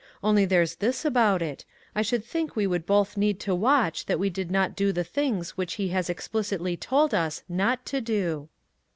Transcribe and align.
Only 0.23 0.45
there's 0.45 0.77
this 0.77 1.05
about 1.05 1.43
it, 1.43 1.63
I 1.93 2.01
should 2.01 2.25
think 2.25 2.55
we 2.55 2.65
would 2.65 2.87
both 2.87 3.17
need 3.17 3.39
to 3.41 3.53
watch 3.53 4.07
that 4.07 4.17
we 4.17 4.31
did 4.31 4.49
not 4.49 4.75
do 4.75 4.91
the 4.91 5.03
things 5.03 5.51
which 5.57 5.75
He 5.75 5.89
has 5.89 6.09
explicitly 6.09 6.75
told 6.75 7.13
us 7.13 7.43
not 7.47 7.85
to 7.85 8.01
do." 8.01 8.49